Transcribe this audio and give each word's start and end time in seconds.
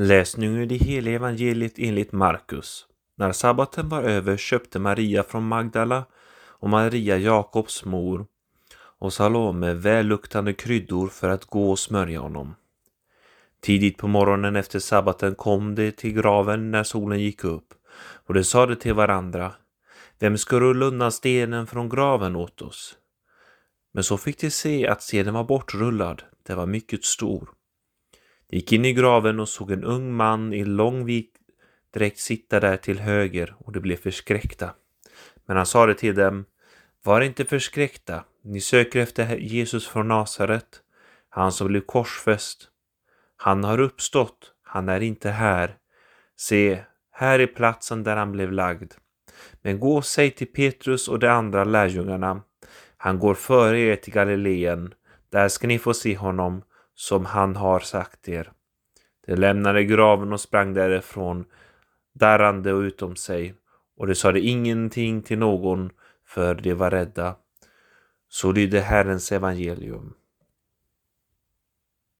Läsning 0.00 0.56
ur 0.56 0.66
det 0.66 0.76
heliga 0.76 1.14
evangeliet 1.14 1.72
enligt 1.76 2.12
Markus. 2.12 2.86
När 3.16 3.32
sabbaten 3.32 3.88
var 3.88 4.02
över 4.02 4.36
köpte 4.36 4.78
Maria 4.78 5.22
från 5.22 5.48
Magdala 5.48 6.04
och 6.34 6.70
Maria 6.70 7.16
Jakobs 7.16 7.84
mor 7.84 8.26
och 8.74 9.12
Salome 9.12 9.74
välluktande 9.74 10.52
kryddor 10.52 11.08
för 11.08 11.28
att 11.28 11.44
gå 11.44 11.70
och 11.70 11.78
smörja 11.78 12.20
honom. 12.20 12.54
Tidigt 13.60 13.98
på 13.98 14.08
morgonen 14.08 14.56
efter 14.56 14.78
sabbaten 14.78 15.34
kom 15.34 15.74
de 15.74 15.92
till 15.92 16.12
graven 16.12 16.70
när 16.70 16.84
solen 16.84 17.20
gick 17.20 17.44
upp 17.44 17.74
och 18.26 18.34
de 18.34 18.44
sade 18.44 18.76
till 18.76 18.94
varandra 18.94 19.52
Vem 20.18 20.38
ska 20.38 20.60
rulla 20.60 20.86
undan 20.86 21.12
stenen 21.12 21.66
från 21.66 21.88
graven 21.88 22.36
åt 22.36 22.62
oss? 22.62 22.96
Men 23.92 24.04
så 24.04 24.18
fick 24.18 24.40
de 24.40 24.50
se 24.50 24.88
att 24.88 25.02
stenen 25.02 25.34
var 25.34 25.44
bortrullad, 25.44 26.22
den 26.42 26.56
var 26.56 26.66
mycket 26.66 27.04
stor. 27.04 27.57
De 28.50 28.56
gick 28.56 28.72
in 28.72 28.84
i 28.84 28.92
graven 28.92 29.40
och 29.40 29.48
såg 29.48 29.70
en 29.70 29.84
ung 29.84 30.12
man 30.12 30.52
i 30.52 30.64
lång 30.64 31.04
vit 31.04 31.34
dräkt 31.94 32.18
sitta 32.18 32.60
där 32.60 32.76
till 32.76 33.00
höger 33.00 33.54
och 33.58 33.72
de 33.72 33.80
blev 33.80 33.96
förskräckta. 33.96 34.74
Men 35.46 35.56
han 35.56 35.66
sade 35.66 35.94
till 35.94 36.14
dem, 36.14 36.44
var 37.04 37.20
inte 37.20 37.44
förskräckta, 37.44 38.24
ni 38.42 38.60
söker 38.60 39.00
efter 39.00 39.36
Jesus 39.36 39.86
från 39.86 40.08
Nasaret, 40.08 40.82
han 41.28 41.52
som 41.52 41.66
blev 41.66 41.80
korsfäst. 41.80 42.68
Han 43.36 43.64
har 43.64 43.80
uppstått, 43.80 44.52
han 44.62 44.88
är 44.88 45.00
inte 45.00 45.30
här. 45.30 45.76
Se, 46.36 46.84
här 47.10 47.38
är 47.38 47.46
platsen 47.46 48.02
där 48.02 48.16
han 48.16 48.32
blev 48.32 48.52
lagd. 48.52 48.92
Men 49.62 49.80
gå 49.80 49.96
och 49.96 50.04
säg 50.04 50.30
till 50.30 50.46
Petrus 50.46 51.08
och 51.08 51.18
de 51.18 51.28
andra 51.28 51.64
lärjungarna, 51.64 52.42
han 52.96 53.18
går 53.18 53.34
före 53.34 53.80
er 53.80 53.96
till 53.96 54.12
Galileen, 54.12 54.94
där 55.30 55.48
ska 55.48 55.66
ni 55.66 55.78
få 55.78 55.94
se 55.94 56.16
honom 56.16 56.62
som 56.98 57.26
han 57.26 57.56
har 57.56 57.80
sagt 57.80 58.28
er. 58.28 58.52
De 59.26 59.36
lämnade 59.36 59.84
graven 59.84 60.32
och 60.32 60.40
sprang 60.40 60.74
därifrån, 60.74 61.44
darrande 62.14 62.72
och 62.72 62.80
utom 62.80 63.16
sig, 63.16 63.54
och 63.96 64.06
de 64.06 64.14
sade 64.14 64.40
ingenting 64.40 65.22
till 65.22 65.38
någon, 65.38 65.90
för 66.26 66.54
de 66.54 66.74
var 66.74 66.90
rädda. 66.90 67.36
Så 68.28 68.52
lyder 68.52 68.80
Herrens 68.80 69.32
evangelium. 69.32 70.14